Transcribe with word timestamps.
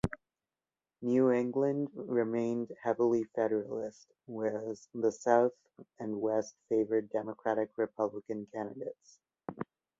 New 1.03 1.29
England 1.29 1.89
remained 1.93 2.71
heavily 2.81 3.23
Federalist, 3.35 4.07
whereas 4.25 4.89
the 4.95 5.11
South 5.11 5.51
and 5.99 6.19
West 6.19 6.55
favored 6.69 7.11
Democratic-Republican 7.11 8.47
candidates. 8.51 9.19